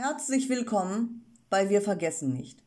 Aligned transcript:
Herzlich 0.00 0.48
willkommen 0.48 1.24
bei 1.50 1.70
Wir 1.70 1.82
vergessen 1.82 2.32
nicht. 2.32 2.62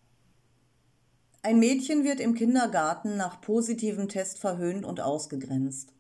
Ein 1.44 1.60
Mädchen 1.60 2.04
wird 2.04 2.20
im 2.20 2.34
Kindergarten 2.34 3.16
nach 3.16 3.40
positivem 3.40 4.10
Test 4.10 4.38
verhöhnt 4.38 4.84
und 4.84 5.00
ausgegrenzt. 5.00 5.94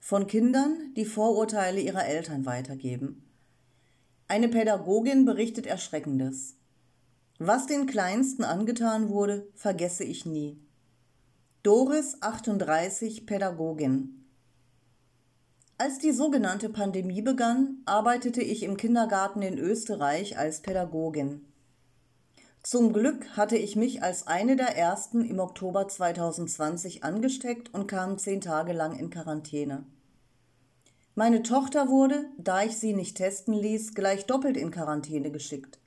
Von 0.00 0.26
Kindern, 0.26 0.92
die 0.96 1.06
Vorurteile 1.06 1.80
ihrer 1.80 2.04
Eltern 2.04 2.44
weitergeben. 2.44 3.24
Eine 4.28 4.48
Pädagogin 4.50 5.24
berichtet 5.24 5.64
Erschreckendes. 5.64 6.56
Was 7.38 7.66
den 7.66 7.86
Kleinsten 7.86 8.44
angetan 8.44 9.08
wurde, 9.08 9.48
vergesse 9.54 10.04
ich 10.04 10.26
nie. 10.26 10.60
Doris 11.62 12.18
38 12.20 13.24
Pädagogin. 13.24 14.19
Als 15.80 15.98
die 15.98 16.12
sogenannte 16.12 16.68
Pandemie 16.68 17.22
begann, 17.22 17.78
arbeitete 17.86 18.42
ich 18.42 18.64
im 18.64 18.76
Kindergarten 18.76 19.40
in 19.40 19.56
Österreich 19.56 20.36
als 20.36 20.60
Pädagogin. 20.60 21.40
Zum 22.62 22.92
Glück 22.92 23.34
hatte 23.34 23.56
ich 23.56 23.76
mich 23.76 24.02
als 24.02 24.26
eine 24.26 24.56
der 24.56 24.76
ersten 24.76 25.24
im 25.24 25.38
Oktober 25.40 25.88
2020 25.88 27.02
angesteckt 27.02 27.72
und 27.72 27.86
kam 27.86 28.18
zehn 28.18 28.42
Tage 28.42 28.74
lang 28.74 28.98
in 28.98 29.08
Quarantäne. 29.08 29.86
Meine 31.14 31.42
Tochter 31.42 31.88
wurde, 31.88 32.26
da 32.36 32.62
ich 32.62 32.76
sie 32.76 32.92
nicht 32.92 33.16
testen 33.16 33.54
ließ, 33.54 33.94
gleich 33.94 34.26
doppelt 34.26 34.58
in 34.58 34.70
Quarantäne 34.70 35.30
geschickt. 35.30 35.78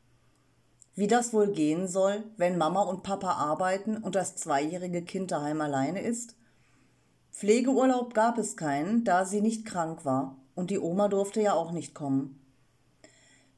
Wie 0.95 1.05
das 1.05 1.33
wohl 1.33 1.51
gehen 1.51 1.87
soll, 1.87 2.23
wenn 2.37 2.57
Mama 2.57 2.81
und 2.81 3.03
Papa 3.03 3.33
arbeiten 3.33 3.97
und 3.97 4.15
das 4.15 4.37
zweijährige 4.37 5.03
Kind 5.03 5.29
daheim 5.29 5.61
alleine 5.61 6.01
ist? 6.01 6.35
Pflegeurlaub 7.33 8.13
gab 8.13 8.37
es 8.37 8.55
keinen, 8.55 9.03
da 9.03 9.25
sie 9.25 9.41
nicht 9.41 9.65
krank 9.65 10.05
war, 10.05 10.37
und 10.53 10.69
die 10.69 10.79
Oma 10.79 11.07
durfte 11.07 11.41
ja 11.41 11.53
auch 11.53 11.71
nicht 11.71 11.95
kommen. 11.95 12.39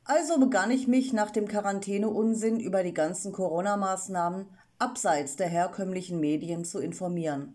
Also 0.06 0.40
begann 0.40 0.72
ich 0.72 0.88
mich 0.88 1.12
nach 1.12 1.30
dem 1.30 1.48
Quarantäneunsinn 1.48 2.60
über 2.60 2.84
die 2.84 2.94
ganzen 2.94 3.34
Corona-Maßnahmen 3.34 4.46
abseits 4.80 5.36
der 5.36 5.48
herkömmlichen 5.48 6.20
Medien 6.20 6.64
zu 6.64 6.80
informieren. 6.80 7.54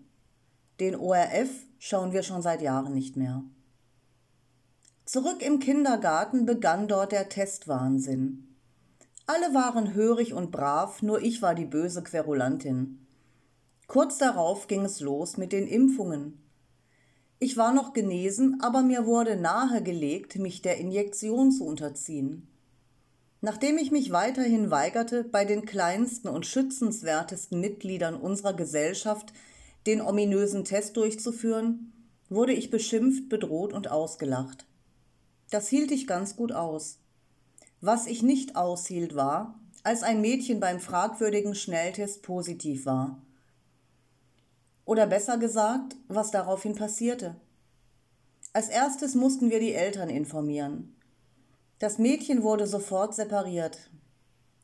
Den 0.79 0.95
ORF 0.95 1.51
schauen 1.79 2.13
wir 2.13 2.23
schon 2.23 2.43
seit 2.43 2.61
Jahren 2.61 2.93
nicht 2.93 3.17
mehr. 3.17 3.43
Zurück 5.07 5.43
im 5.43 5.59
Kindergarten 5.59 6.45
begann 6.45 6.87
dort 6.87 7.13
der 7.13 7.29
Testwahnsinn. 7.29 8.57
Alle 9.27 9.55
waren 9.55 9.95
hörig 9.95 10.35
und 10.35 10.51
brav, 10.51 11.03
nur 11.03 11.23
ich 11.23 11.41
war 11.41 11.55
die 11.55 11.65
böse 11.65 12.03
Querulantin. 12.03 13.07
Kurz 13.91 14.19
darauf 14.19 14.69
ging 14.69 14.85
es 14.85 15.01
los 15.01 15.37
mit 15.37 15.51
den 15.51 15.67
Impfungen. 15.67 16.41
Ich 17.41 17.57
war 17.57 17.75
noch 17.75 17.93
genesen, 17.93 18.61
aber 18.61 18.83
mir 18.83 19.05
wurde 19.05 19.35
nahegelegt, 19.35 20.39
mich 20.39 20.63
der 20.63 20.77
Injektion 20.77 21.51
zu 21.51 21.65
unterziehen. 21.65 22.47
Nachdem 23.41 23.79
ich 23.79 23.91
mich 23.91 24.13
weiterhin 24.13 24.71
weigerte, 24.71 25.25
bei 25.25 25.45
den 25.45 25.65
kleinsten 25.65 26.29
und 26.29 26.47
schützenswertesten 26.47 27.59
Mitgliedern 27.59 28.15
unserer 28.15 28.55
Gesellschaft 28.55 29.33
den 29.89 30.01
ominösen 30.01 30.65
Test 30.65 30.97
durchzuführen, 30.97 31.93
wurde 32.29 32.53
ich 32.53 32.71
beschimpft, 32.71 33.29
bedroht 33.29 33.73
und 33.73 33.91
ausgelacht. 33.91 34.67
Das 35.51 35.67
hielt 35.67 35.91
ich 35.91 36.07
ganz 36.07 36.37
gut 36.37 36.53
aus. 36.53 37.01
Was 37.81 38.07
ich 38.07 38.23
nicht 38.23 38.55
aushielt 38.55 39.17
war, 39.17 39.59
als 39.83 40.05
ein 40.05 40.21
Mädchen 40.21 40.61
beim 40.61 40.79
fragwürdigen 40.79 41.57
Schnelltest 41.57 42.23
positiv 42.23 42.87
war. 42.87 43.21
Oder 44.91 45.07
besser 45.07 45.39
gesagt, 45.39 45.95
was 46.09 46.33
daraufhin 46.33 46.75
passierte. 46.75 47.37
Als 48.53 48.69
erstes 48.69 49.15
mussten 49.15 49.49
wir 49.49 49.61
die 49.61 49.73
Eltern 49.73 50.11
informieren. 50.11 50.97
Das 51.79 51.99
Mädchen 51.99 52.43
wurde 52.43 52.67
sofort 52.67 53.15
separiert. 53.15 53.89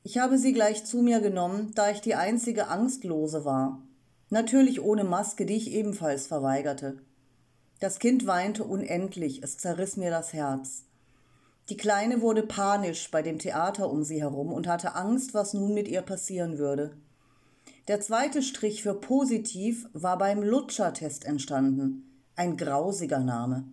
Ich 0.02 0.18
habe 0.18 0.36
sie 0.36 0.52
gleich 0.52 0.84
zu 0.84 1.00
mir 1.00 1.20
genommen, 1.20 1.70
da 1.76 1.92
ich 1.92 2.00
die 2.00 2.16
einzige 2.16 2.66
Angstlose 2.66 3.44
war. 3.44 3.80
Natürlich 4.28 4.82
ohne 4.82 5.04
Maske, 5.04 5.46
die 5.46 5.54
ich 5.54 5.70
ebenfalls 5.70 6.26
verweigerte. 6.26 6.98
Das 7.78 8.00
Kind 8.00 8.26
weinte 8.26 8.64
unendlich, 8.64 9.44
es 9.44 9.58
zerriss 9.58 9.96
mir 9.96 10.10
das 10.10 10.32
Herz. 10.32 10.86
Die 11.68 11.76
Kleine 11.76 12.20
wurde 12.20 12.42
panisch 12.42 13.12
bei 13.12 13.22
dem 13.22 13.38
Theater 13.38 13.88
um 13.88 14.02
sie 14.02 14.22
herum 14.22 14.52
und 14.52 14.66
hatte 14.66 14.96
Angst, 14.96 15.34
was 15.34 15.54
nun 15.54 15.72
mit 15.72 15.86
ihr 15.86 16.02
passieren 16.02 16.58
würde. 16.58 16.96
Der 17.88 18.00
zweite 18.00 18.42
Strich 18.42 18.82
für 18.82 18.94
positiv 18.94 19.86
war 19.92 20.18
beim 20.18 20.42
Lutscher-Test 20.42 21.24
entstanden. 21.24 22.24
Ein 22.34 22.56
grausiger 22.56 23.20
Name. 23.20 23.64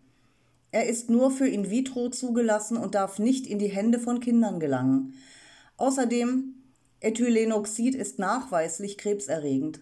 Er 0.71 0.87
ist 0.87 1.09
nur 1.09 1.31
für 1.31 1.47
in 1.47 1.69
vitro 1.69 2.09
zugelassen 2.09 2.77
und 2.77 2.95
darf 2.95 3.19
nicht 3.19 3.45
in 3.47 3.59
die 3.59 3.67
Hände 3.67 3.99
von 3.99 4.19
Kindern 4.19 4.59
gelangen. 4.59 5.13
Außerdem, 5.77 6.55
Ethylenoxid 6.99 7.95
ist 7.95 8.19
nachweislich 8.19 8.97
krebserregend. 8.97 9.81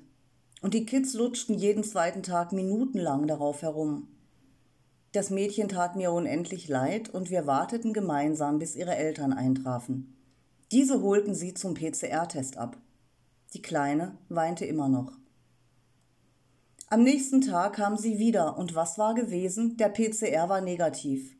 Und 0.61 0.73
die 0.73 0.85
Kids 0.85 1.13
lutschten 1.13 1.55
jeden 1.55 1.83
zweiten 1.83 2.23
Tag 2.23 2.51
minutenlang 2.51 3.27
darauf 3.27 3.61
herum. 3.61 4.07
Das 5.11 5.29
Mädchen 5.29 5.67
tat 5.67 5.95
mir 5.95 6.11
unendlich 6.11 6.67
leid 6.67 7.09
und 7.09 7.29
wir 7.29 7.45
warteten 7.45 7.93
gemeinsam, 7.93 8.59
bis 8.59 8.75
ihre 8.75 8.95
Eltern 8.95 9.33
eintrafen. 9.33 10.15
Diese 10.71 11.01
holten 11.01 11.35
sie 11.35 11.53
zum 11.53 11.73
PCR-Test 11.73 12.57
ab. 12.57 12.77
Die 13.53 13.61
Kleine 13.61 14.17
weinte 14.29 14.65
immer 14.65 14.87
noch. 14.87 15.11
Am 16.89 17.03
nächsten 17.03 17.41
Tag 17.41 17.73
kam 17.73 17.97
sie 17.97 18.17
wieder 18.17 18.57
und 18.57 18.75
was 18.75 18.97
war 18.97 19.13
gewesen? 19.13 19.77
Der 19.77 19.89
PCR 19.89 20.47
war 20.49 20.61
negativ. 20.61 21.35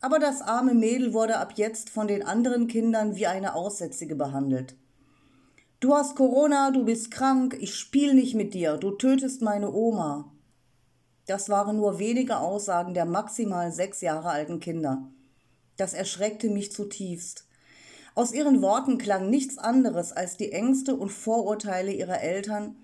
Aber 0.00 0.18
das 0.18 0.42
arme 0.42 0.74
Mädel 0.74 1.12
wurde 1.12 1.38
ab 1.38 1.52
jetzt 1.56 1.90
von 1.90 2.08
den 2.08 2.24
anderen 2.24 2.66
Kindern 2.66 3.14
wie 3.16 3.26
eine 3.26 3.54
Aussätzige 3.54 4.16
behandelt. 4.16 4.74
Du 5.78 5.94
hast 5.94 6.16
Corona, 6.16 6.70
du 6.72 6.84
bist 6.84 7.10
krank, 7.10 7.56
ich 7.60 7.74
spiel 7.74 8.14
nicht 8.14 8.34
mit 8.34 8.52
dir, 8.54 8.76
du 8.76 8.90
tötest 8.92 9.40
meine 9.40 9.72
Oma. 9.72 10.32
Das 11.26 11.48
waren 11.48 11.76
nur 11.76 11.98
wenige 11.98 12.38
Aussagen 12.38 12.92
der 12.92 13.06
maximal 13.06 13.70
sechs 13.72 14.00
Jahre 14.00 14.30
alten 14.30 14.58
Kinder. 14.58 15.08
Das 15.76 15.94
erschreckte 15.94 16.50
mich 16.50 16.72
zutiefst. 16.72 17.46
Aus 18.14 18.32
ihren 18.32 18.60
Worten 18.62 18.98
klang 18.98 19.30
nichts 19.30 19.58
anderes 19.58 20.12
als 20.12 20.36
die 20.36 20.52
Ängste 20.52 20.96
und 20.96 21.10
Vorurteile 21.10 21.92
ihrer 21.92 22.20
Eltern, 22.20 22.76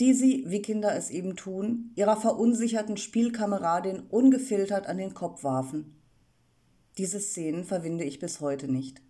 die 0.00 0.14
sie, 0.14 0.44
wie 0.46 0.62
Kinder 0.62 0.94
es 0.94 1.10
eben 1.10 1.36
tun, 1.36 1.92
ihrer 1.96 2.16
verunsicherten 2.16 2.96
Spielkameradin 2.96 4.00
ungefiltert 4.08 4.86
an 4.86 4.98
den 4.98 5.14
Kopf 5.14 5.42
warfen. 5.42 5.96
Diese 6.98 7.20
Szenen 7.20 7.64
verwinde 7.64 8.04
ich 8.04 8.18
bis 8.18 8.40
heute 8.40 8.68
nicht. 8.70 9.00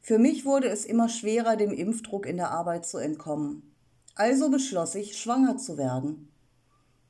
Für 0.00 0.18
mich 0.18 0.44
wurde 0.44 0.68
es 0.68 0.84
immer 0.84 1.08
schwerer, 1.08 1.56
dem 1.56 1.72
Impfdruck 1.72 2.26
in 2.26 2.36
der 2.36 2.50
Arbeit 2.50 2.86
zu 2.86 2.98
entkommen. 2.98 3.74
Also 4.14 4.50
beschloss 4.50 4.94
ich, 4.94 5.16
schwanger 5.18 5.56
zu 5.56 5.78
werden. 5.78 6.28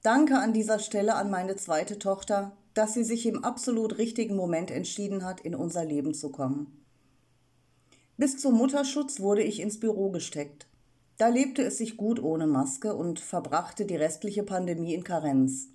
Danke 0.03 0.39
an 0.39 0.53
dieser 0.53 0.79
Stelle 0.79 1.15
an 1.15 1.31
meine 1.31 1.57
zweite 1.57 1.99
Tochter, 1.99 2.57
dass 2.75 2.95
sie 2.95 3.05
sich 3.05 3.27
im 3.27 3.45
absolut 3.45 3.99
richtigen 3.99 4.37
Moment 4.37 4.71
entschieden 4.71 5.25
hat, 5.25 5.41
in 5.41 5.55
unser 5.55 5.85
Leben 5.85 6.13
zu 6.13 6.31
kommen. 6.31 6.85
Bis 8.17 8.39
zum 8.39 8.55
Mutterschutz 8.55 9.21
wurde 9.21 9.43
ich 9.43 9.61
ins 9.61 9.81
Büro 9.81 10.11
gesteckt. 10.11 10.69
Da 11.17 11.29
lebte 11.29 11.63
es 11.63 11.79
sich 11.79 11.97
gut 11.97 12.21
ohne 12.23 12.47
Maske 12.47 12.95
und 12.95 13.21
verbrachte 13.21 13.87
die 13.87 13.97
restliche 13.97 14.43
Pandemie 14.43 14.95
in 14.95 15.05
Karenz. 15.05 15.69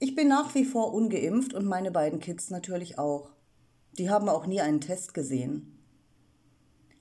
Ich 0.00 0.16
bin 0.16 0.26
nach 0.26 0.54
wie 0.56 0.64
vor 0.64 0.92
ungeimpft 0.92 1.54
und 1.54 1.64
meine 1.64 1.92
beiden 1.92 2.18
Kids 2.18 2.50
natürlich 2.50 2.98
auch. 2.98 3.30
Die 3.98 4.10
haben 4.10 4.28
auch 4.28 4.46
nie 4.46 4.60
einen 4.60 4.80
Test 4.80 5.14
gesehen. 5.14 5.78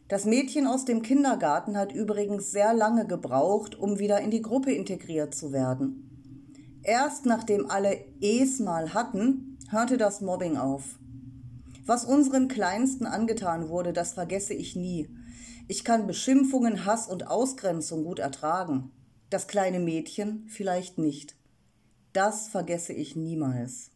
Das 0.08 0.26
Mädchen 0.26 0.68
aus 0.68 0.86
dem 0.86 1.02
Kindergarten 1.02 1.78
hat 1.78 1.94
übrigens 1.94 2.52
sehr 2.52 2.74
lange 2.74 3.08
gebraucht, 3.08 3.80
um 3.80 3.98
wieder 3.98 4.20
in 4.20 4.30
die 4.30 4.42
Gruppe 4.42 4.74
integriert 4.74 5.34
zu 5.34 5.52
werden. 5.52 6.11
Erst 6.84 7.26
nachdem 7.26 7.70
alle 7.70 8.04
Es 8.22 8.60
mal 8.60 8.94
hatten, 8.94 9.58
hörte 9.70 9.98
das 9.98 10.22
Mobbing 10.22 10.58
auf. 10.58 10.98
Was 11.86 12.06
unseren 12.06 12.48
Kleinsten 12.48 13.06
angetan 13.06 13.70
wurde, 13.70 13.94
das 13.94 14.14
vergesse 14.14 14.54
ich 14.54 14.76
nie. 14.76 15.10
Ich 15.68 15.84
kann 15.84 16.08
Beschimpfungen, 16.08 16.86
Hass 16.86 17.08
und 17.08 17.28
Ausgrenzung 17.28 18.04
gut 18.04 18.20
ertragen. 18.20 18.92
Das 19.30 19.48
kleine 19.48 19.80
Mädchen 19.80 20.46
vielleicht 20.48 20.98
nicht. 20.98 21.36
Das 22.14 22.48
vergesse 22.48 22.94
ich 22.94 23.16
niemals. 23.16 23.92